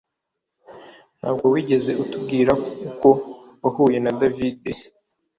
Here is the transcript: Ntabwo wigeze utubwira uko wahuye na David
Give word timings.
Ntabwo 1.19 1.45
wigeze 1.53 1.91
utubwira 2.03 2.51
uko 2.89 3.09
wahuye 3.63 3.97
na 4.05 4.11
David 4.19 4.61